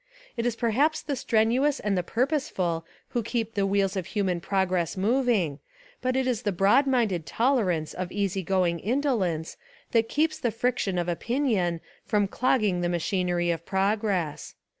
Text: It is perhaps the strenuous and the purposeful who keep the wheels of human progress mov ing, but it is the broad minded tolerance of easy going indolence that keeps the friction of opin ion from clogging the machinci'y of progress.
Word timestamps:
It 0.35 0.47
is 0.47 0.55
perhaps 0.55 1.03
the 1.03 1.15
strenuous 1.15 1.79
and 1.79 1.95
the 1.95 2.01
purposeful 2.01 2.87
who 3.09 3.21
keep 3.21 3.53
the 3.53 3.67
wheels 3.67 3.95
of 3.95 4.07
human 4.07 4.41
progress 4.41 4.95
mov 4.95 5.29
ing, 5.29 5.59
but 6.01 6.15
it 6.15 6.25
is 6.25 6.41
the 6.41 6.51
broad 6.51 6.87
minded 6.87 7.27
tolerance 7.27 7.93
of 7.93 8.11
easy 8.11 8.41
going 8.41 8.79
indolence 8.79 9.57
that 9.91 10.09
keeps 10.09 10.39
the 10.39 10.49
friction 10.49 10.97
of 10.97 11.07
opin 11.07 11.45
ion 11.45 11.81
from 12.03 12.27
clogging 12.27 12.81
the 12.81 12.87
machinci'y 12.89 13.53
of 13.53 13.63
progress. 13.63 14.55